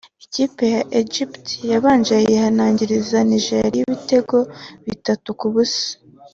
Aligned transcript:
ikipe 0.25 0.63
ya 0.75 0.81
Egypt 1.01 1.43
yabanje 1.71 2.15
yihanangiriza 2.27 3.17
Nigeria 3.29 3.81
ibitego 3.85 4.37
bitatu 4.87 5.29
ku 5.39 5.47
busa 5.53 5.87